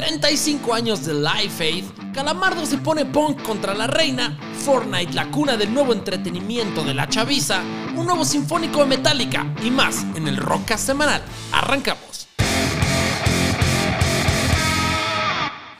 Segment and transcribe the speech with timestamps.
[0.00, 4.34] 35 años de Live Faith, Calamardo se pone punk contra la reina,
[4.64, 7.60] Fortnite la cuna del nuevo entretenimiento de la chaviza,
[7.94, 11.20] un nuevo sinfónico de Metallica y más en el Rockcast semanal.
[11.52, 12.28] Arrancamos.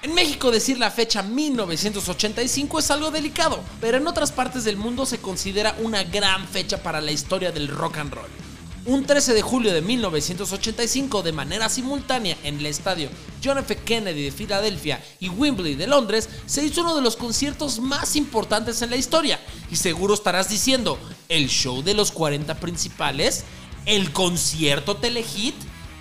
[0.03, 5.07] En México decir la fecha 1985 es algo delicado, pero en otras partes del mundo
[5.07, 8.50] se considera una gran fecha para la historia del rock and roll.
[8.87, 13.11] Un 13 de julio de 1985, de manera simultánea en el estadio
[13.45, 13.77] John F.
[13.77, 18.81] Kennedy de Filadelfia y Wembley de Londres, se hizo uno de los conciertos más importantes
[18.81, 19.39] en la historia.
[19.71, 20.99] Y seguro estarás diciendo,
[21.29, 23.45] ¿el show de los 40 principales?
[23.85, 25.57] ¿El concierto telehit?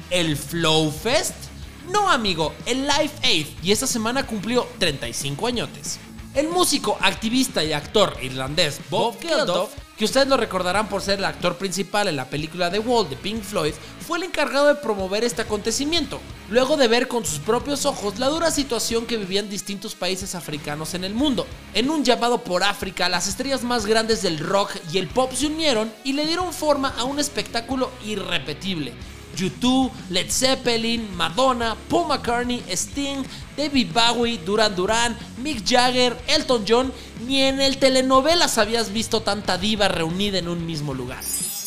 [0.10, 1.36] ¿El Flow Fest?
[1.92, 6.00] No, amigo, el Live Aid, y esta semana cumplió 35 añotes.
[6.36, 11.26] El músico, activista y actor irlandés Bob Geldof que ustedes lo recordarán por ser el
[11.26, 15.26] actor principal en la película The Wall de Pink Floyd, fue el encargado de promover
[15.26, 19.96] este acontecimiento, luego de ver con sus propios ojos la dura situación que vivían distintos
[19.96, 21.46] países africanos en el mundo.
[21.74, 25.48] En un llamado por África, las estrellas más grandes del rock y el pop se
[25.48, 28.94] unieron y le dieron forma a un espectáculo irrepetible,
[29.40, 33.24] YouTube, Led Zeppelin, Madonna, Paul McCartney, Sting,
[33.56, 36.94] David Bowie, Duran Duran, Mick Jagger, Elton John,
[37.26, 41.24] ni en el telenovelas habías visto tanta diva reunida en un mismo lugar.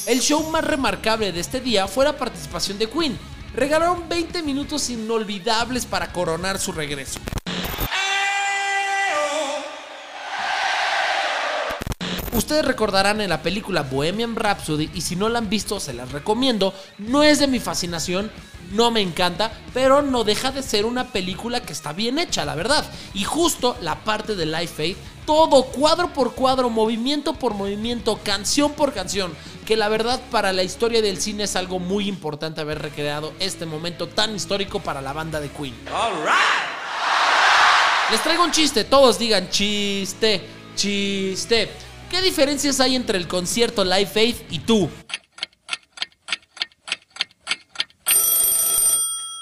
[0.06, 3.18] El show más remarcable de este día fue la participación de Queen.
[3.54, 7.20] Regalaron 20 minutos inolvidables para coronar su regreso.
[12.53, 16.12] Ustedes recordarán en la película Bohemian Rhapsody y si no la han visto se las
[16.12, 16.75] recomiendo.
[16.98, 18.31] No es de mi fascinación,
[18.72, 22.55] no me encanta, pero no deja de ser una película que está bien hecha, la
[22.55, 22.84] verdad.
[23.14, 28.73] Y justo la parte de Life Faith, todo cuadro por cuadro, movimiento por movimiento, canción
[28.73, 29.33] por canción,
[29.64, 33.64] que la verdad para la historia del cine es algo muy importante haber recreado este
[33.64, 35.75] momento tan histórico para la banda de Queen.
[38.11, 41.91] Les traigo un chiste, todos digan chiste, chiste.
[42.12, 44.90] ¿Qué diferencias hay entre el concierto Live Faith y tú?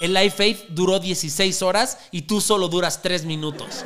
[0.01, 3.85] El Live Faith duró 16 horas y tú solo duras 3 minutos.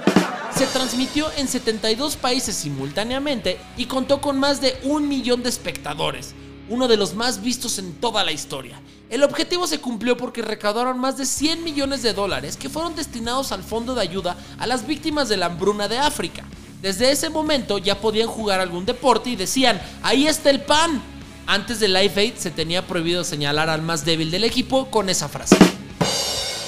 [0.54, 6.34] Se transmitió en 72 países simultáneamente y contó con más de un millón de espectadores,
[6.68, 8.78] uno de los más vistos en toda la historia.
[9.08, 13.50] El objetivo se cumplió porque recaudaron más de 100 millones de dólares que fueron destinados
[13.50, 16.44] al Fondo de Ayuda a las víctimas de la hambruna de África.
[16.84, 21.00] Desde ese momento ya podían jugar algún deporte y decían, ahí está el pan.
[21.46, 25.30] Antes de Life Aid se tenía prohibido señalar al más débil del equipo con esa
[25.30, 25.56] frase.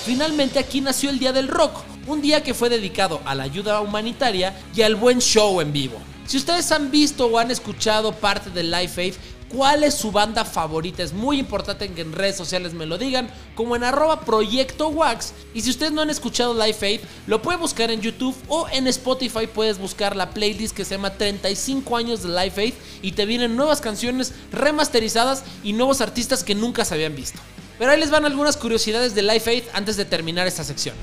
[0.06, 3.82] Finalmente aquí nació el Día del Rock, un día que fue dedicado a la ayuda
[3.82, 5.98] humanitaria y al buen show en vivo.
[6.26, 9.14] Si ustedes han visto o han escuchado parte de Life Aid,
[9.48, 11.02] cuál es su banda favorita.
[11.02, 15.32] Es muy importante que en redes sociales me lo digan, como en arroba proyecto wax.
[15.54, 18.86] Y si ustedes no han escuchado Life Aid, lo pueden buscar en YouTube o en
[18.86, 23.26] Spotify puedes buscar la playlist que se llama 35 años de Life Aid y te
[23.26, 27.40] vienen nuevas canciones remasterizadas y nuevos artistas que nunca se habían visto.
[27.78, 30.96] Pero ahí les van algunas curiosidades de Life Aid antes de terminar esta sección.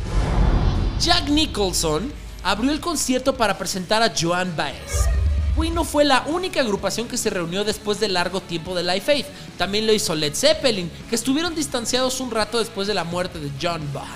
[1.00, 2.12] Jack Nicholson
[2.44, 5.08] abrió el concierto para presentar a Joan Baez.
[5.56, 9.12] Queen no fue la única agrupación que se reunió después de largo tiempo de Life
[9.12, 9.25] Aid.
[9.58, 13.52] También lo hizo Led Zeppelin, que estuvieron distanciados un rato después de la muerte de
[13.62, 14.09] John Bonham.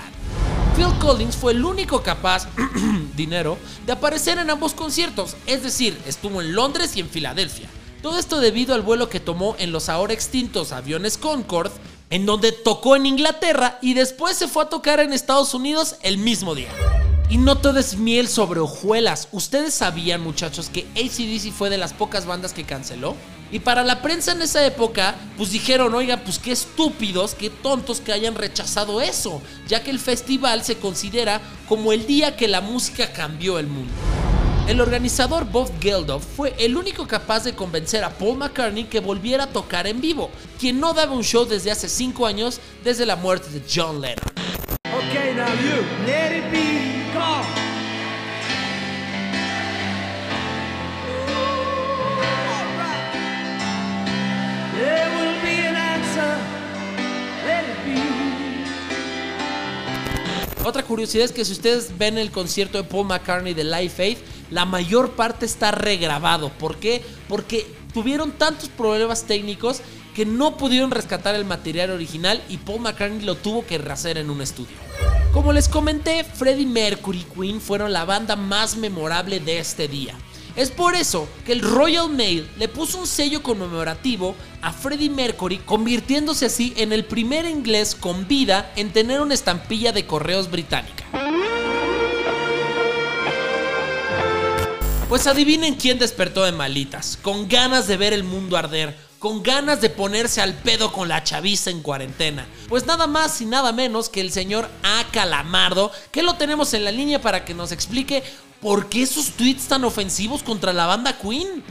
[0.76, 2.48] Phil Collins fue el único capaz,
[3.16, 7.68] dinero, de aparecer en ambos conciertos, es decir, estuvo en Londres y en Filadelfia.
[8.02, 11.72] Todo esto debido al vuelo que tomó en los ahora extintos aviones Concorde,
[12.10, 16.18] en donde tocó en Inglaterra y después se fue a tocar en Estados Unidos el
[16.18, 16.70] mismo día.
[17.30, 19.28] Y no todo es miel sobre hojuelas.
[19.32, 23.16] ¿Ustedes sabían, muchachos, que ACDC fue de las pocas bandas que canceló?
[23.52, 28.00] Y para la prensa en esa época, pues dijeron, oiga, pues qué estúpidos, qué tontos
[28.00, 32.62] que hayan rechazado eso, ya que el festival se considera como el día que la
[32.62, 33.92] música cambió el mundo.
[34.66, 39.44] El organizador Bob Geldof fue el único capaz de convencer a Paul McCartney que volviera
[39.44, 43.16] a tocar en vivo, quien no daba un show desde hace 5 años desde la
[43.16, 44.16] muerte de John Lennon.
[44.84, 46.97] Okay, now you, let it be.
[60.64, 64.18] Otra curiosidad es que si ustedes ven el concierto de Paul McCartney de Live Faith,
[64.50, 66.50] la mayor parte está regrabado.
[66.50, 67.02] ¿Por qué?
[67.26, 69.80] Porque tuvieron tantos problemas técnicos
[70.14, 74.28] que no pudieron rescatar el material original y Paul McCartney lo tuvo que rehacer en
[74.28, 74.87] un estudio.
[75.32, 80.14] Como les comenté, Freddie Mercury y Queen fueron la banda más memorable de este día.
[80.56, 85.58] Es por eso que el Royal Mail le puso un sello conmemorativo a Freddie Mercury,
[85.58, 91.04] convirtiéndose así en el primer inglés con vida en tener una estampilla de correos británica.
[95.08, 99.80] Pues adivinen quién despertó de malitas, con ganas de ver el mundo arder, con ganas
[99.80, 102.46] de ponerse al pedo con la chaviza en cuarentena.
[102.68, 105.04] Pues nada más y nada menos que el señor A.
[105.10, 108.22] Calamardo, que lo tenemos en la línea para que nos explique
[108.60, 111.64] por qué sus tweets tan ofensivos contra la banda Queen.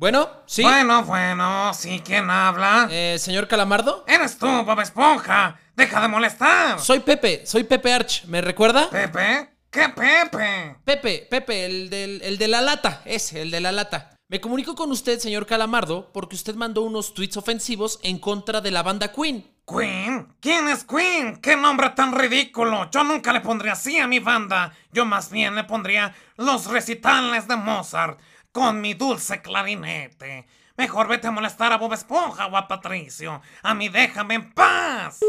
[0.00, 0.62] Bueno, sí.
[0.62, 2.88] Bueno, bueno, sí, ¿quién habla?
[2.90, 4.04] Eh, señor Calamardo.
[4.08, 5.60] Eres tú, Bob Esponja.
[5.76, 6.80] Deja de molestar.
[6.80, 8.24] Soy Pepe, soy Pepe Arch.
[8.24, 8.90] ¿Me recuerda?
[8.90, 9.51] ¿Pepe?
[9.72, 10.76] ¿Qué Pepe?
[10.84, 14.14] Pepe, Pepe, el, del, el de la lata, ese, el de la lata.
[14.28, 18.70] Me comunico con usted, señor Calamardo, porque usted mandó unos tweets ofensivos en contra de
[18.70, 19.50] la banda Queen.
[19.66, 20.36] ¿Queen?
[20.40, 21.40] ¿Quién es Queen?
[21.40, 22.90] ¿Qué nombre tan ridículo?
[22.90, 24.74] Yo nunca le pondría así a mi banda.
[24.92, 28.20] Yo más bien le pondría los recitales de Mozart
[28.52, 30.46] con mi dulce clarinete.
[30.76, 33.40] Mejor vete a molestar a Bob Esponja o a Patricio.
[33.62, 35.20] A mí déjame en paz.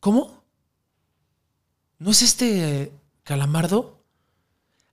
[0.00, 0.35] ¿Cómo?
[1.98, 2.92] ¿No es este
[3.24, 4.02] Calamardo?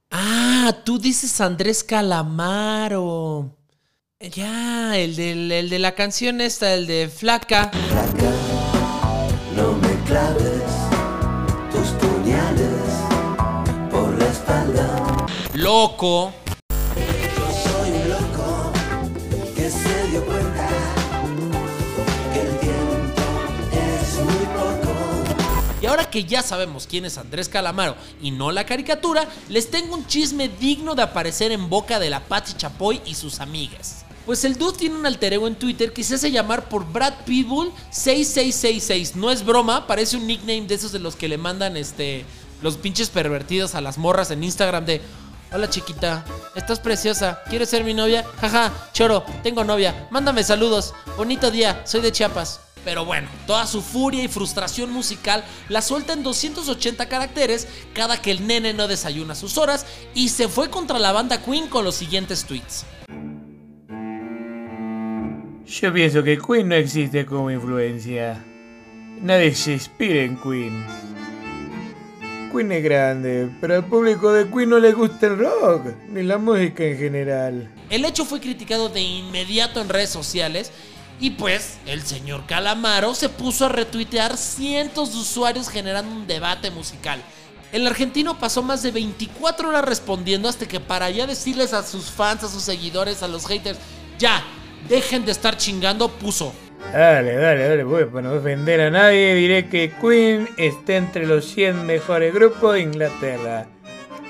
[0.09, 3.57] Ah, tú dices Andrés Calamaro.
[4.19, 7.71] Ya, el, del, el de la canción esta, el de Flaca.
[7.89, 8.31] Flaca,
[9.53, 10.63] no me claves
[11.73, 12.71] tus puñales
[13.91, 15.27] por la espalda.
[15.55, 16.33] Loco.
[26.13, 30.47] Que ya sabemos quién es Andrés Calamaro y no la caricatura, les tengo un chisme
[30.47, 34.05] digno de aparecer en boca de la Patti Chapoy y sus amigas.
[34.23, 37.25] Pues el dude tiene un alter ego en Twitter que se hace llamar por Brad
[37.25, 39.15] Pitbull 6666.
[39.15, 42.25] No es broma, parece un nickname de esos de los que le mandan este
[42.61, 45.01] los pinches pervertidos a las morras en Instagram de
[45.51, 46.23] Hola chiquita,
[46.55, 48.23] estás preciosa, ¿quieres ser mi novia?
[48.39, 52.59] Jaja, choro, tengo novia, mándame saludos, bonito día, soy de Chiapas.
[52.85, 58.31] Pero bueno, toda su furia y frustración musical la suelta en 280 caracteres cada que
[58.31, 61.95] el nene no desayuna sus horas y se fue contra la banda Queen con los
[61.95, 62.85] siguientes tweets.
[65.65, 68.43] Yo pienso que Queen no existe como influencia.
[69.21, 70.85] Nadie se inspira en Queen.
[72.51, 76.37] Queen es grande, pero al público de Queen no le gusta el rock, ni la
[76.37, 77.71] música en general.
[77.89, 80.71] El hecho fue criticado de inmediato en redes sociales
[81.19, 86.71] y pues el señor Calamaro se puso a retuitear cientos de usuarios generando un debate
[86.71, 87.21] musical.
[87.71, 92.11] El argentino pasó más de 24 horas respondiendo hasta que para ya decirles a sus
[92.11, 93.79] fans, a sus seguidores, a los haters,
[94.19, 94.43] ya,
[94.87, 96.53] dejen de estar chingando, puso.
[96.91, 101.45] Dale, dale, dale, pues para no ofender a nadie diré que Queen está entre los
[101.45, 103.67] 100 mejores grupos de Inglaterra.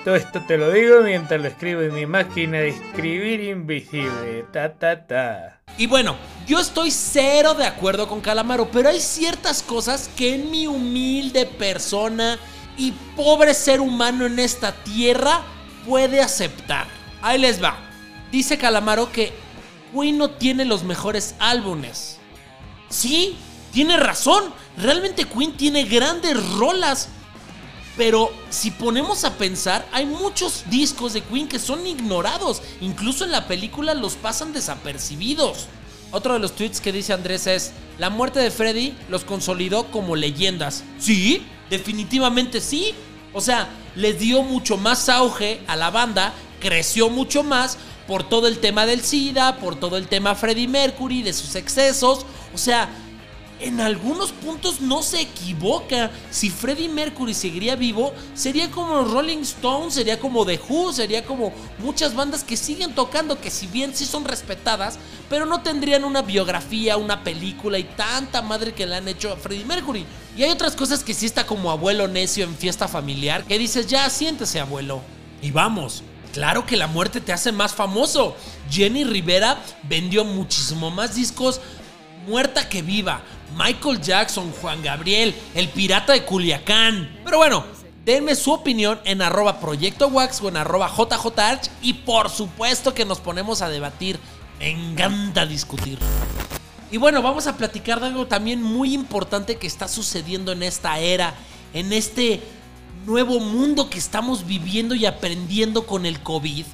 [0.06, 4.46] Todo esto te lo digo mientras lo escribo en mi máquina de escribir invisible.
[4.52, 5.63] Ta ta ta.
[5.78, 6.16] Y bueno,
[6.48, 11.46] yo estoy cero de acuerdo con Calamaro, pero hay ciertas cosas que en mi humilde
[11.46, 12.38] persona
[12.78, 15.42] y pobre ser humano en esta tierra
[15.88, 16.88] puede aceptar.
[17.22, 17.78] Ahí les va.
[18.32, 19.34] Dice Calamaro que
[19.94, 22.18] Queen no tiene los mejores álbumes.
[22.90, 23.38] Sí,
[23.72, 24.44] tiene razón.
[24.78, 27.10] Realmente Queen tiene grandes rolas.
[27.96, 32.62] Pero si ponemos a pensar, hay muchos discos de Queen que son ignorados.
[32.82, 35.68] Incluso en la película los pasan desapercibidos.
[36.12, 40.16] Otro de los tweets que dice Andrés es, la muerte de Freddy los consolidó como
[40.16, 40.84] leyendas.
[41.00, 42.94] Sí, definitivamente sí.
[43.34, 48.48] O sea, les dio mucho más auge a la banda, creció mucho más por todo
[48.48, 52.26] el tema del SIDA, por todo el tema Freddie Mercury, de sus excesos.
[52.54, 52.90] O sea,
[53.64, 56.12] en algunos puntos no se equivoca.
[56.30, 61.54] Si Freddie Mercury seguiría vivo, sería como Rolling Stones, sería como The Who, sería como
[61.80, 66.22] muchas bandas que siguen tocando, que si bien sí son respetadas, pero no tendrían una
[66.22, 70.06] biografía, una película y tanta madre que le han hecho a Freddie Mercury.
[70.36, 73.88] Y hay otras cosas que sí está como abuelo necio en fiesta familiar, que dices,
[73.88, 75.02] ya siéntese abuelo.
[75.42, 76.04] Y vamos,
[76.34, 78.36] Claro que la muerte te hace más famoso.
[78.68, 81.62] Jenny Rivera vendió muchísimo más discos
[82.28, 83.22] muerta que viva.
[83.56, 87.20] Michael Jackson, Juan Gabriel, el pirata de Culiacán.
[87.24, 87.66] Pero bueno,
[88.06, 93.06] denme su opinión en arroba Proyecto Wax o en arroba JJArch y por supuesto que
[93.06, 94.20] nos ponemos a debatir.
[94.60, 96.00] Me encanta discutir.
[96.92, 101.00] Y bueno, vamos a platicar de algo también muy importante que está sucediendo en esta
[101.00, 101.34] era,
[101.74, 102.42] en este
[103.06, 106.66] nuevo mundo que estamos viviendo y aprendiendo con el COVID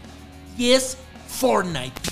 [0.58, 2.09] y es Fortnite.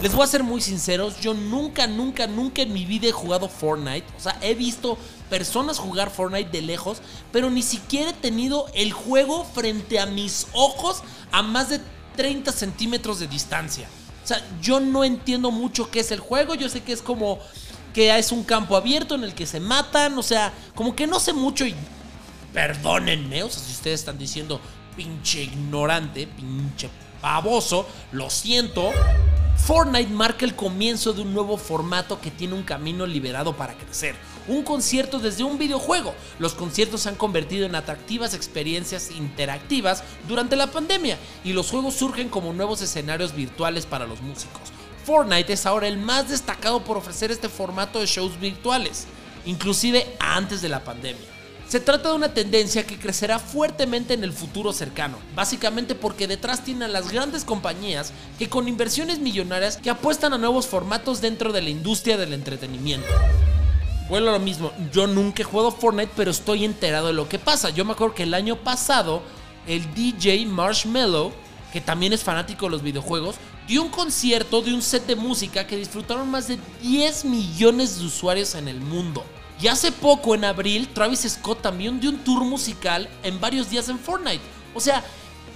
[0.00, 3.48] Les voy a ser muy sinceros, yo nunca, nunca, nunca en mi vida he jugado
[3.48, 4.06] Fortnite.
[4.16, 4.96] O sea, he visto
[5.28, 7.02] personas jugar Fortnite de lejos,
[7.32, 11.02] pero ni siquiera he tenido el juego frente a mis ojos
[11.32, 11.80] a más de
[12.16, 13.88] 30 centímetros de distancia.
[14.22, 17.40] O sea, yo no entiendo mucho qué es el juego, yo sé que es como
[17.92, 21.18] que es un campo abierto en el que se matan, o sea, como que no
[21.18, 21.74] sé mucho y
[22.52, 24.60] perdónenme, o sea, si ustedes están diciendo
[24.94, 26.88] pinche ignorante, pinche
[27.20, 28.92] baboso, lo siento.
[29.66, 34.14] Fortnite marca el comienzo de un nuevo formato que tiene un camino liberado para crecer.
[34.46, 36.14] Un concierto desde un videojuego.
[36.38, 41.94] Los conciertos se han convertido en atractivas experiencias interactivas durante la pandemia y los juegos
[41.94, 44.72] surgen como nuevos escenarios virtuales para los músicos.
[45.04, 49.06] Fortnite es ahora el más destacado por ofrecer este formato de shows virtuales,
[49.44, 51.37] inclusive antes de la pandemia.
[51.68, 56.64] Se trata de una tendencia que crecerá fuertemente en el futuro cercano, básicamente porque detrás
[56.64, 61.52] tienen a las grandes compañías que con inversiones millonarias que apuestan a nuevos formatos dentro
[61.52, 63.06] de la industria del entretenimiento.
[64.08, 67.38] Vuelvo a lo mismo, yo nunca he jugado Fortnite, pero estoy enterado de lo que
[67.38, 67.68] pasa.
[67.68, 69.20] Yo me acuerdo que el año pasado
[69.66, 71.32] el DJ Marshmello,
[71.70, 75.66] que también es fanático de los videojuegos, dio un concierto de un set de música
[75.66, 79.22] que disfrutaron más de 10 millones de usuarios en el mundo.
[79.60, 83.88] Y hace poco, en abril, Travis Scott también dio un tour musical en varios días
[83.88, 84.42] en Fortnite.
[84.72, 85.04] O sea,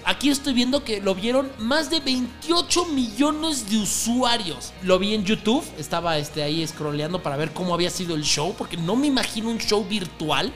[0.04, 4.72] aquí estoy viendo que lo vieron más de 28 millones de usuarios.
[4.82, 8.54] Lo vi en YouTube, estaba este, ahí scrolleando para ver cómo había sido el show,
[8.58, 10.52] porque no me imagino un show virtual.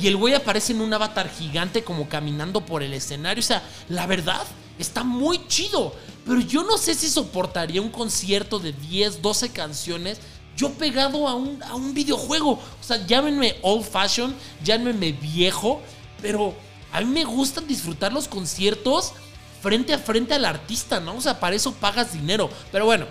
[0.00, 3.40] Y el güey aparece en un avatar gigante como caminando por el escenario.
[3.40, 4.42] O sea, la verdad,
[4.78, 5.94] está muy chido.
[6.24, 10.18] Pero yo no sé si soportaría un concierto de 10, 12 canciones
[10.56, 12.52] yo pegado a un, a un videojuego.
[12.52, 15.80] O sea, llámenme old fashion, llámenme viejo,
[16.20, 16.54] pero
[16.92, 19.12] a mí me gustan disfrutar los conciertos
[19.60, 21.16] frente a frente al artista, ¿no?
[21.16, 22.50] O sea, para eso pagas dinero.
[22.70, 23.06] Pero bueno,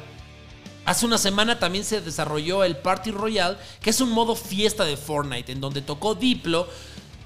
[0.84, 4.98] Hace una semana también se desarrolló el Party Royale, que es un modo fiesta de
[4.98, 6.68] Fortnite, en donde tocó Diplo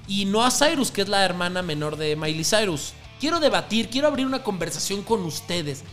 [0.06, 2.92] y Noah Cyrus, que es la hermana menor de Miley Cyrus.
[3.18, 5.84] Quiero debatir, quiero abrir una conversación con ustedes.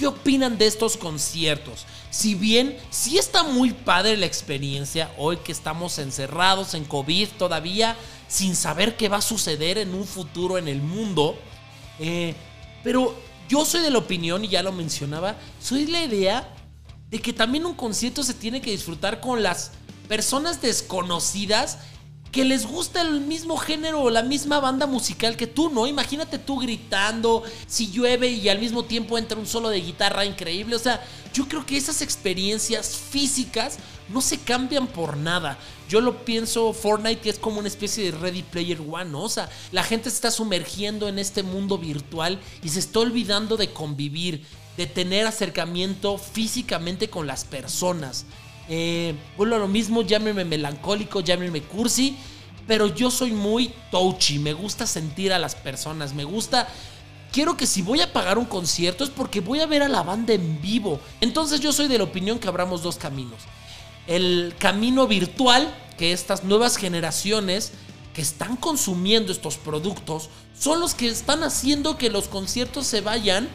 [0.00, 1.84] ¿Qué opinan de estos conciertos?
[2.10, 7.98] Si bien sí está muy padre la experiencia, hoy que estamos encerrados en COVID todavía,
[8.26, 11.38] sin saber qué va a suceder en un futuro en el mundo,
[11.98, 12.34] eh,
[12.82, 13.14] pero
[13.46, 16.48] yo soy de la opinión, y ya lo mencionaba, soy de la idea
[17.10, 19.72] de que también un concierto se tiene que disfrutar con las
[20.08, 21.76] personas desconocidas
[22.32, 25.86] que les gusta el mismo género o la misma banda musical que tú, ¿no?
[25.86, 30.76] Imagínate tú gritando, si llueve y al mismo tiempo entra un solo de guitarra increíble.
[30.76, 35.58] O sea, yo creo que esas experiencias físicas no se cambian por nada.
[35.88, 39.22] Yo lo pienso, Fortnite es como una especie de Ready Player One, ¿no?
[39.22, 43.56] O sea, la gente se está sumergiendo en este mundo virtual y se está olvidando
[43.56, 44.44] de convivir,
[44.76, 48.24] de tener acercamiento físicamente con las personas.
[48.72, 52.16] Eh, vuelvo a lo mismo, llámenme melancólico, llámenme cursi,
[52.68, 56.68] pero yo soy muy touchy, me gusta sentir a las personas, me gusta...
[57.32, 60.02] Quiero que si voy a pagar un concierto es porque voy a ver a la
[60.02, 61.00] banda en vivo.
[61.20, 63.42] Entonces yo soy de la opinión que abramos dos caminos.
[64.08, 67.72] El camino virtual, que estas nuevas generaciones
[68.14, 73.48] que están consumiendo estos productos son los que están haciendo que los conciertos se vayan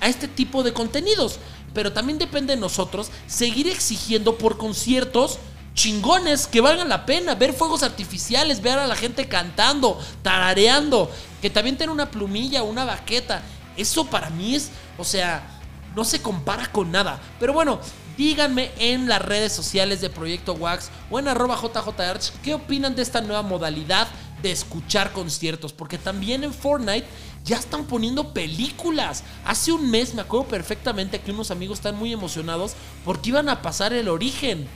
[0.00, 1.40] a este tipo de contenidos
[1.76, 5.38] pero también depende de nosotros seguir exigiendo por conciertos
[5.74, 11.10] chingones que valgan la pena, ver fuegos artificiales, ver a la gente cantando, tarareando,
[11.42, 13.42] que también tenga una plumilla, una baqueta.
[13.76, 15.46] Eso para mí es, o sea,
[15.94, 17.20] no se compara con nada.
[17.38, 17.78] Pero bueno,
[18.16, 23.02] díganme en las redes sociales de Proyecto Wax o en arroba JJArch qué opinan de
[23.02, 24.08] esta nueva modalidad
[24.42, 27.06] de escuchar conciertos, porque también en Fortnite
[27.44, 29.22] ya están poniendo películas.
[29.44, 32.74] Hace un mes me acuerdo perfectamente que unos amigos están muy emocionados
[33.04, 34.66] porque iban a pasar el origen.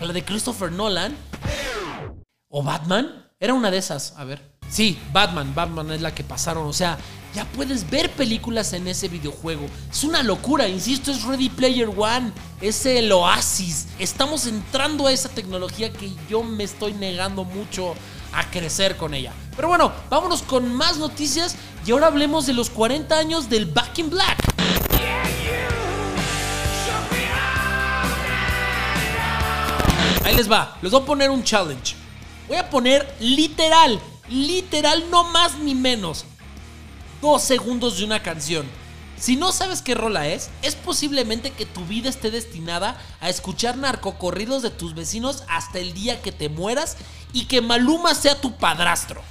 [0.00, 1.16] La de Christopher Nolan.
[2.48, 3.30] ¿O Batman?
[3.40, 4.58] Era una de esas, a ver.
[4.68, 6.66] Sí, Batman, Batman es la que pasaron.
[6.66, 6.98] O sea,
[7.34, 9.66] ya puedes ver películas en ese videojuego.
[9.90, 12.32] Es una locura, insisto, es Ready Player One.
[12.60, 13.88] Es el oasis.
[13.98, 17.94] Estamos entrando a esa tecnología que yo me estoy negando mucho
[18.38, 19.32] a crecer con ella.
[19.56, 23.98] Pero bueno, vámonos con más noticias y ahora hablemos de los 40 años del Back
[23.98, 24.38] in Black.
[30.24, 31.96] Ahí les va, les voy a poner un challenge.
[32.46, 36.24] Voy a poner literal, literal, no más ni menos,
[37.20, 38.66] dos segundos de una canción.
[39.18, 43.76] Si no sabes qué rola es, es posiblemente que tu vida esté destinada a escuchar
[43.76, 46.96] narcocorridos de tus vecinos hasta el día que te mueras
[47.32, 49.22] y que Maluma sea tu padrastro.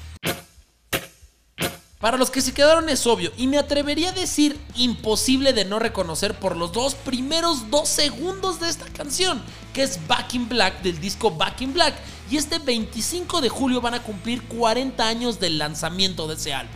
[1.99, 5.79] Para los que se quedaron es obvio, y me atrevería a decir imposible de no
[5.79, 9.41] reconocer por los dos primeros dos segundos de esta canción,
[9.73, 11.95] que es Back in Black del disco Back in Black,
[12.29, 16.75] y este 25 de julio van a cumplir 40 años del lanzamiento de ese álbum.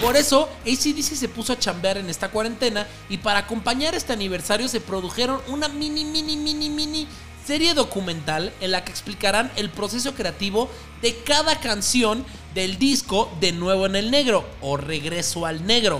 [0.00, 4.68] Por eso, ACDC se puso a chambear en esta cuarentena y para acompañar este aniversario
[4.68, 7.08] se produjeron una mini, mini, mini, mini
[7.44, 12.24] serie documental en la que explicarán el proceso creativo de cada canción
[12.54, 15.98] del disco De Nuevo en el Negro o Regreso al Negro.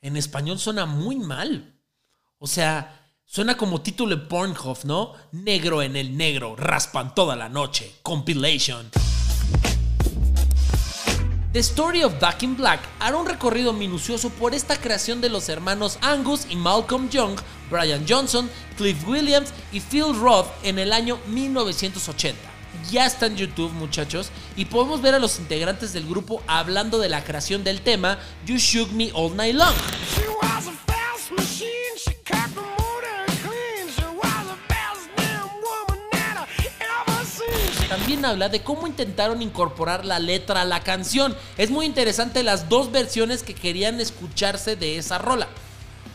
[0.00, 1.74] En español suena muy mal.
[2.38, 5.12] O sea, suena como título de Pornhub, ¿no?
[5.32, 8.88] Negro en el negro, raspan toda la noche, compilation.
[11.56, 15.48] The Story of Back in Black hará un recorrido minucioso por esta creación de los
[15.48, 17.38] hermanos Angus y Malcolm Young,
[17.70, 22.38] Brian Johnson, Cliff Williams y Phil Roth en el año 1980.
[22.90, 27.08] Ya está en YouTube muchachos y podemos ver a los integrantes del grupo hablando de
[27.08, 30.45] la creación del tema You Shook Me All Night Long.
[37.96, 41.34] También habla de cómo intentaron incorporar la letra a la canción.
[41.56, 45.48] Es muy interesante las dos versiones que querían escucharse de esa rola.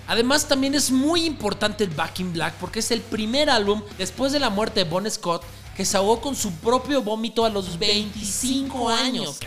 [0.08, 4.32] Además también es muy importante el Back in Black porque es el primer álbum después
[4.32, 5.44] de la muerte de Bon Scott
[5.76, 9.40] que se ahogó con su propio vómito a los 25 años.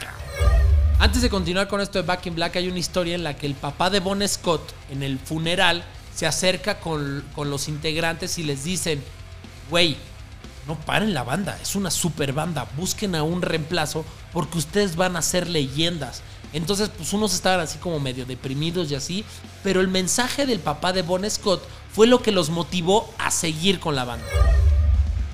[0.98, 3.46] Antes de continuar con esto de Back in Black hay una historia en la que
[3.46, 8.42] el papá de Bon Scott en el funeral se acerca con, con los integrantes y
[8.42, 9.04] les dicen,
[9.70, 9.96] güey,
[10.66, 15.16] no paren la banda, es una super banda, busquen a un reemplazo porque ustedes van
[15.16, 16.23] a ser leyendas.
[16.52, 19.25] Entonces, pues unos estaban así como medio deprimidos y así,
[19.62, 23.80] pero el mensaje del papá de Bon Scott fue lo que los motivó a seguir
[23.80, 24.26] con la banda.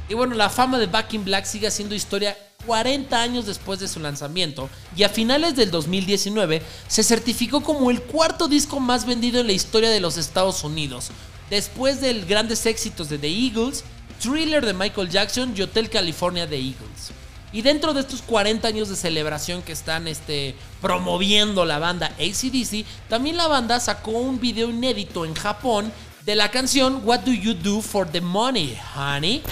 [0.09, 3.89] Y bueno, la fama de Back in Black sigue haciendo historia 40 años después de
[3.89, 9.41] su lanzamiento y a finales del 2019 se certificó como el cuarto disco más vendido
[9.41, 11.11] en la historia de los Estados Unidos,
[11.49, 13.85] después de grandes éxitos de The Eagles,
[14.21, 17.13] Thriller de Michael Jackson y Hotel California de Eagles.
[17.53, 22.85] Y dentro de estos 40 años de celebración que están este, promoviendo la banda ACDC,
[23.09, 25.93] también la banda sacó un video inédito en Japón
[26.25, 29.43] de la canción What Do You Do for the Money, Honey?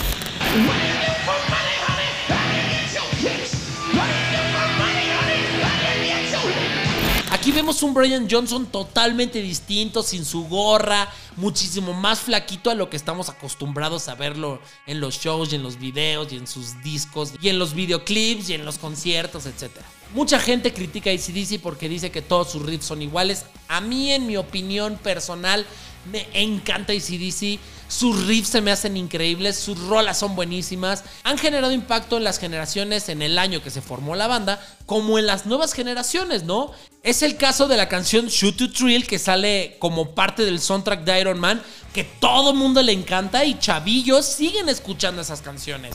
[7.49, 12.91] Aquí vemos un Brian Johnson totalmente distinto, sin su gorra, muchísimo más flaquito a lo
[12.91, 16.83] que estamos acostumbrados a verlo en los shows y en los videos y en sus
[16.83, 19.71] discos y en los videoclips y en los conciertos, etc.
[20.13, 23.47] Mucha gente critica a ACDC porque dice que todos sus riffs son iguales.
[23.69, 25.65] A mí, en mi opinión personal,
[26.13, 27.59] me encanta ACDC.
[27.89, 31.05] Sus riffs se me hacen increíbles, sus rolas son buenísimas.
[31.25, 35.19] Han generado impacto en las generaciones en el año que se formó la banda, como
[35.19, 36.71] en las nuevas generaciones, ¿no?
[37.03, 41.05] Es el caso de la canción Shoot to Thrill que sale como parte del soundtrack
[41.05, 41.63] de Iron Man,
[41.95, 45.95] que todo mundo le encanta y chavillos siguen escuchando esas canciones.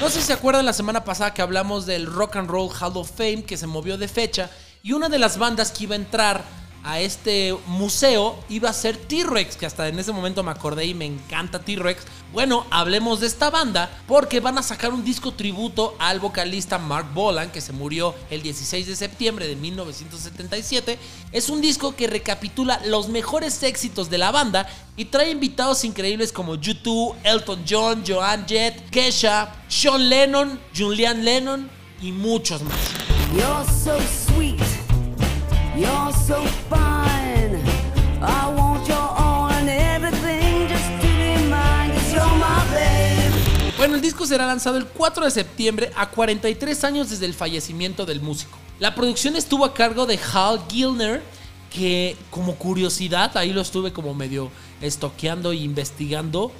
[0.00, 2.96] No sé si se acuerdan la semana pasada que hablamos del Rock and Roll Hall
[2.96, 4.48] of Fame que se movió de fecha
[4.82, 8.96] y una de las bandas que iba a entrar a este museo iba a ser
[8.96, 12.04] T-Rex, que hasta en ese momento me acordé y me encanta T-Rex.
[12.32, 17.08] Bueno, hablemos de esta banda porque van a sacar un disco tributo al vocalista Mark
[17.12, 20.98] Bolan, que se murió el 16 de septiembre de 1977.
[21.32, 24.66] Es un disco que recapitula los mejores éxitos de la banda
[24.96, 31.68] y trae invitados increíbles como U2, Elton John, Joan Jett, Kesha, Sean Lennon, Julian Lennon
[32.00, 32.78] y muchos más.
[43.78, 48.04] Bueno, el disco será lanzado el 4 de septiembre a 43 años desde el fallecimiento
[48.04, 48.58] del músico.
[48.78, 51.22] La producción estuvo a cargo de Hal Gilner,
[51.72, 54.50] que como curiosidad, ahí lo estuve como medio
[54.82, 56.52] estoqueando e investigando,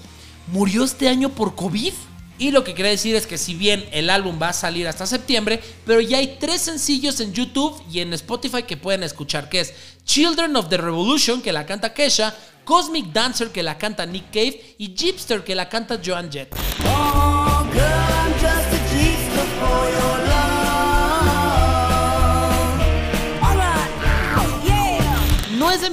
[0.51, 1.93] murió este año por COVID.
[2.41, 5.05] Y lo que quiere decir es que si bien el álbum va a salir hasta
[5.07, 9.61] septiembre, pero ya hay tres sencillos en YouTube y en Spotify que pueden escuchar, que
[9.61, 9.75] es
[10.07, 14.75] Children of the Revolution, que la canta Kesha, Cosmic Dancer, que la canta Nick Cave,
[14.79, 16.57] y Jeepster, que la canta Joan Jett.
[16.87, 17.67] Oh,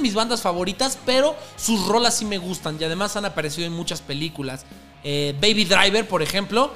[0.00, 4.00] mis bandas favoritas, pero sus rolas sí me gustan y además han aparecido en muchas
[4.00, 4.64] películas.
[5.04, 6.72] Eh, Baby Driver, por ejemplo,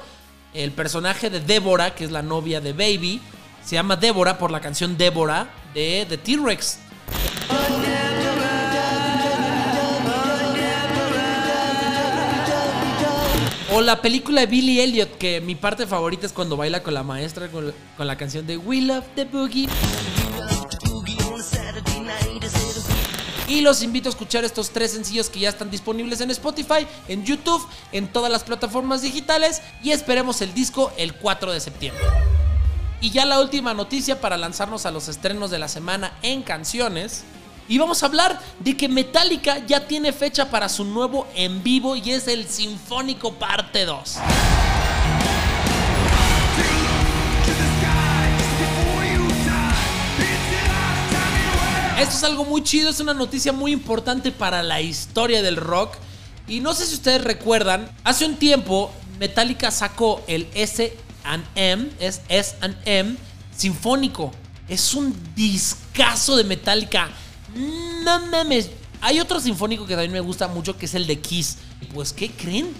[0.53, 3.21] el personaje de Débora, que es la novia de Baby,
[3.63, 6.79] se llama Débora por la canción Débora de The T-Rex.
[13.75, 17.01] O la película de Billy Elliot, que mi parte favorita es cuando baila con la
[17.01, 19.67] maestra con la canción de We Love the Boogie.
[23.53, 27.23] Y los invito a escuchar estos tres sencillos que ya están disponibles en Spotify, en
[27.23, 32.03] YouTube, en todas las plataformas digitales y esperemos el disco el 4 de septiembre.
[32.99, 37.25] Y ya la última noticia para lanzarnos a los estrenos de la semana en canciones.
[37.67, 41.95] Y vamos a hablar de que Metallica ya tiene fecha para su nuevo en vivo
[41.95, 44.15] y es el Sinfónico Parte 2.
[51.99, 55.95] Esto es algo muy chido, es una noticia muy importante para la historia del rock.
[56.47, 63.15] Y no sé si ustedes recuerdan, hace un tiempo Metallica sacó el S&M, es S&M
[63.55, 64.31] Sinfónico.
[64.67, 67.09] Es un discazo de Metallica.
[68.03, 68.69] No mames.
[68.99, 71.57] Hay otro sinfónico que también me gusta mucho que es el de Kiss.
[71.93, 72.73] Pues, ¿qué creen?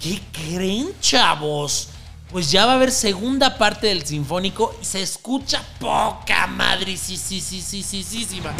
[0.00, 1.88] ¿Qué creen, chavos?
[2.32, 6.96] Pues ya va a haber segunda parte del sinfónico y se escucha poca madre.
[6.96, 8.40] Sí, sí, sí, sí, sí, sí, sí.
[8.40, 8.54] va.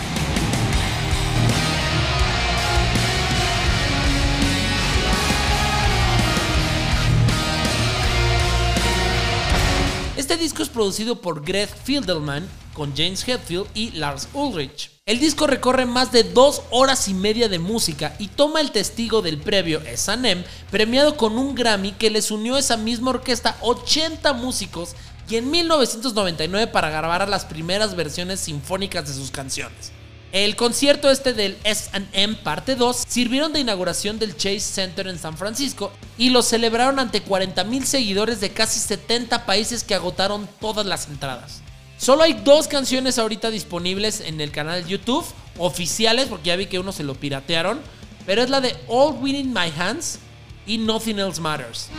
[10.30, 14.92] Este disco es producido por Greg Fieldelman con James Hetfield y Lars Ulrich.
[15.04, 19.22] El disco recorre más de dos horas y media de música y toma el testigo
[19.22, 24.32] del previo S&M, premiado con un Grammy que les unió a esa misma orquesta 80
[24.34, 24.94] músicos
[25.28, 29.90] y en 1999 para grabar las primeras versiones sinfónicas de sus canciones.
[30.32, 35.36] El concierto este del SM parte 2 sirvieron de inauguración del Chase Center en San
[35.36, 40.86] Francisco y lo celebraron ante 40 mil seguidores de casi 70 países que agotaron todas
[40.86, 41.62] las entradas.
[41.98, 45.26] Solo hay dos canciones ahorita disponibles en el canal de YouTube,
[45.58, 47.80] oficiales, porque ya vi que uno se lo piratearon,
[48.24, 50.20] pero es la de All Within My Hands
[50.64, 51.90] y Nothing Else Matters.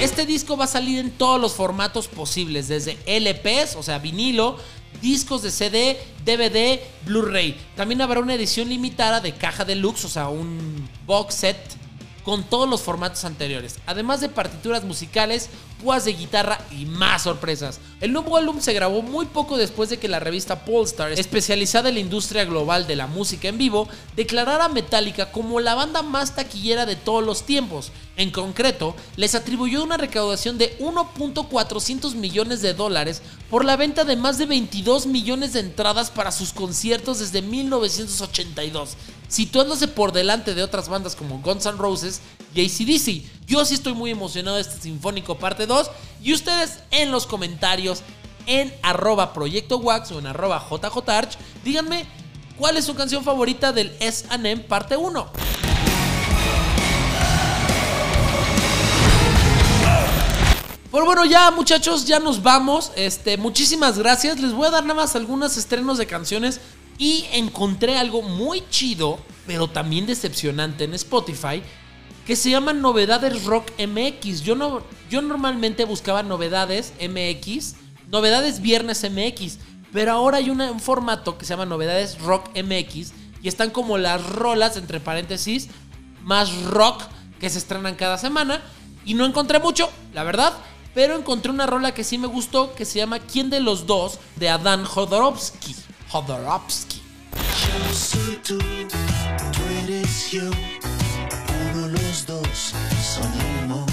[0.00, 4.58] Este disco va a salir en todos los formatos posibles, desde LPs, o sea, vinilo,
[5.00, 7.56] discos de CD, DVD, Blu-ray.
[7.76, 11.56] También habrá una edición limitada de caja deluxe, o sea, un box set
[12.24, 15.48] con todos los formatos anteriores, además de partituras musicales,
[15.84, 17.78] de guitarra y más sorpresas.
[18.00, 21.96] El nuevo álbum se grabó muy poco después de que la revista Polestar, especializada en
[21.96, 26.34] la industria global de la música en vivo, declarara a Metallica como la banda más
[26.34, 27.92] taquillera de todos los tiempos.
[28.16, 33.20] En concreto, les atribuyó una recaudación de 1.400 millones de dólares
[33.50, 38.96] por la venta de más de 22 millones de entradas para sus conciertos desde 1982,
[39.28, 42.22] situándose por delante de otras bandas como Guns N' Roses
[42.54, 43.34] y ACDC.
[43.46, 45.90] Yo sí estoy muy emocionado de este Sinfónico parte 2
[46.22, 48.02] y ustedes en los comentarios
[48.46, 52.06] en arroba Proyecto Wax o en arroba JJArch, díganme
[52.56, 55.32] cuál es su canción favorita del S&M parte 1.
[60.90, 62.92] Pues bueno, ya muchachos, ya nos vamos.
[62.94, 64.40] Este, muchísimas gracias.
[64.40, 66.60] Les voy a dar nada más algunos estrenos de canciones.
[66.98, 71.64] Y encontré algo muy chido, pero también decepcionante en Spotify,
[72.26, 74.42] que se llama Novedades Rock MX.
[74.42, 77.74] Yo, no, yo normalmente buscaba novedades MX,
[78.10, 79.58] novedades Viernes MX,
[79.92, 84.24] pero ahora hay un formato que se llama Novedades Rock MX y están como las
[84.26, 85.68] rolas, entre paréntesis,
[86.22, 87.02] más rock
[87.38, 88.62] que se estrenan cada semana.
[89.04, 90.54] Y no encontré mucho, la verdad.
[90.94, 94.18] Pero encontré una rola que sí me gustó, que se llama ¿Quién de los dos?
[94.36, 95.76] de Adán Jodorowsky.
[96.08, 97.02] Jodorowsky.
[97.60, 98.40] Yo soy
[102.02, 103.84] los dos son.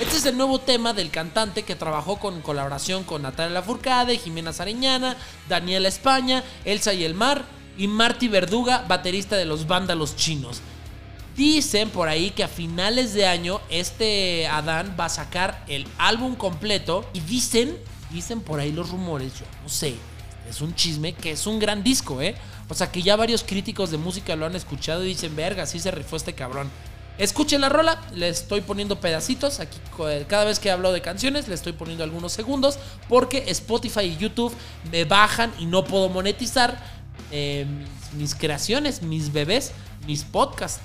[0.00, 4.52] Este es el nuevo tema del cantante que trabajó con colaboración con Natalia Lafourcade, Jimena
[4.52, 5.16] Sariñana,
[5.48, 7.44] Daniela España, Elsa y el Mar
[7.78, 10.60] y Marty Verduga, baterista de los Vándalos Chinos.
[11.36, 16.34] Dicen por ahí que a finales de año este Adán va a sacar el álbum
[16.36, 17.76] completo y dicen,
[18.10, 19.94] dicen por ahí los rumores, yo no sé,
[20.48, 22.34] es un chisme que es un gran disco, ¿eh?
[22.68, 25.80] O sea que ya varios críticos de música lo han escuchado y dicen, verga, sí
[25.80, 26.70] se rifó este cabrón.
[27.16, 29.60] Escuchen la rola, le estoy poniendo pedacitos.
[29.60, 32.78] Aquí co- cada vez que hablo de canciones le estoy poniendo algunos segundos.
[33.08, 34.52] Porque Spotify y YouTube
[34.90, 36.76] me bajan y no puedo monetizar
[37.30, 37.66] eh,
[38.14, 39.72] mis, creaciones, mis bebés,
[40.06, 40.80] mis podcasts.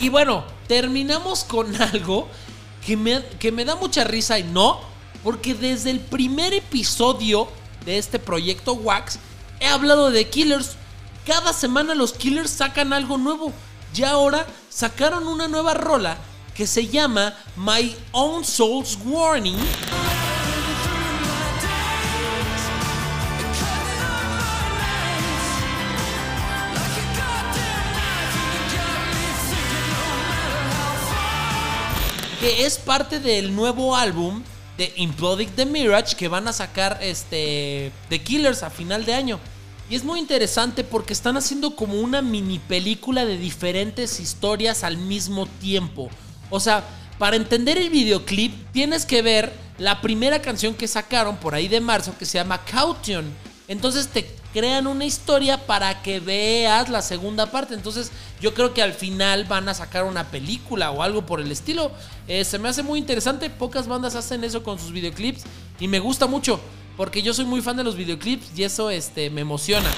[0.00, 2.28] Y bueno, terminamos con algo
[2.86, 4.80] que me, que me da mucha risa y no,
[5.24, 7.48] porque desde el primer episodio
[7.86, 9.18] de este proyecto Wax,
[9.58, 10.76] he hablado de Killers.
[11.26, 13.50] Cada semana los Killers sacan algo nuevo.
[13.96, 16.18] Y ahora sacaron una nueva rola
[16.54, 19.56] que se llama My Own Soul's Warning.
[32.40, 34.42] Que es parte del nuevo álbum
[34.76, 39.40] de Imploding the Mirage que van a sacar este The Killers a final de año.
[39.88, 44.96] Y es muy interesante porque están haciendo como una mini película de diferentes historias al
[44.96, 46.08] mismo tiempo.
[46.50, 46.84] O sea,
[47.18, 51.80] para entender el videoclip tienes que ver la primera canción que sacaron por ahí de
[51.80, 53.24] marzo que se llama Caution.
[53.68, 57.74] Entonces te crean una historia para que veas la segunda parte.
[57.74, 61.50] Entonces yo creo que al final van a sacar una película o algo por el
[61.50, 61.90] estilo.
[62.28, 63.50] Eh, se me hace muy interesante.
[63.50, 65.42] Pocas bandas hacen eso con sus videoclips
[65.80, 66.60] y me gusta mucho.
[66.96, 69.90] Porque yo soy muy fan de los videoclips y eso este, me emociona.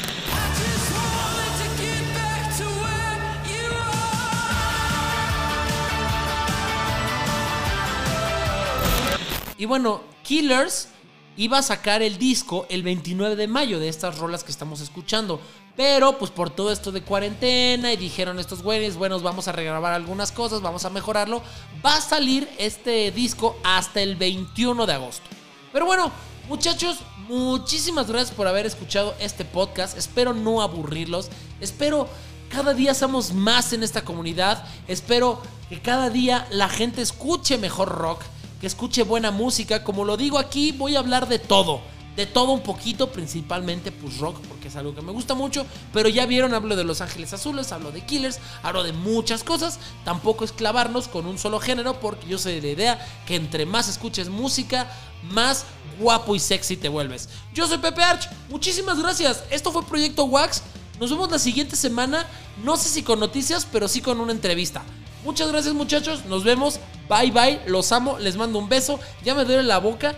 [9.58, 10.88] Y bueno, Killers
[11.36, 15.40] iba a sacar el disco el 29 de mayo de estas rolas que estamos escuchando.
[15.76, 19.92] Pero pues por todo esto de cuarentena y dijeron estos güeyes, bueno, vamos a regrabar
[19.92, 21.42] algunas cosas, vamos a mejorarlo.
[21.84, 25.28] Va a salir este disco hasta el 21 de agosto.
[25.72, 26.10] Pero bueno,
[26.48, 29.98] muchachos, muchísimas gracias por haber escuchado este podcast.
[29.98, 31.28] Espero no aburrirlos.
[31.60, 32.08] Espero
[32.48, 34.64] cada día seamos más en esta comunidad.
[34.88, 38.22] Espero que cada día la gente escuche mejor rock
[38.60, 39.84] que escuche buena música.
[39.84, 41.80] Como lo digo aquí, voy a hablar de todo.
[42.16, 45.66] De todo un poquito, principalmente pues rock, porque es algo que me gusta mucho.
[45.92, 49.78] Pero ya vieron, hablo de Los Ángeles Azules, hablo de Killers, hablo de muchas cosas.
[50.04, 53.66] Tampoco es clavarnos con un solo género, porque yo soy de la idea que entre
[53.66, 54.90] más escuches música,
[55.30, 55.66] más
[56.00, 57.28] guapo y sexy te vuelves.
[57.52, 59.44] Yo soy Pepe Arch, muchísimas gracias.
[59.50, 60.62] Esto fue Proyecto Wax.
[60.98, 62.26] Nos vemos la siguiente semana,
[62.64, 64.82] no sé si con noticias, pero sí con una entrevista.
[65.24, 69.44] Muchas gracias muchachos, nos vemos, bye bye, los amo, les mando un beso, ya me
[69.44, 70.14] duele la boca,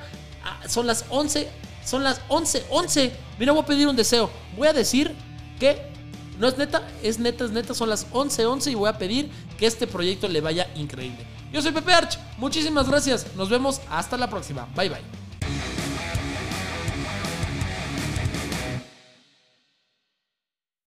[0.48, 1.48] Ah, son las 11,
[1.84, 5.14] son las 11, 11, mira voy a pedir un deseo, voy a decir
[5.60, 5.90] que,
[6.38, 9.30] no es neta, es neta, es neta, son las 11, 11 y voy a pedir
[9.58, 11.26] que este proyecto le vaya increíble.
[11.52, 13.80] Yo soy Pepe Arch, muchísimas gracias, nos vemos.
[13.90, 15.27] Hasta la próxima, bye bye.